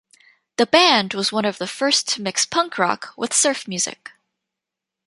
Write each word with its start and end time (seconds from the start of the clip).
The 0.57 0.65
band 0.65 1.13
was 1.13 1.31
one 1.31 1.45
of 1.45 1.59
the 1.59 1.67
first 1.67 2.07
to 2.13 2.23
mix 2.23 2.43
punk 2.43 2.79
rock 2.79 3.13
with 3.15 3.35
surf 3.35 3.67
music. 3.67 4.09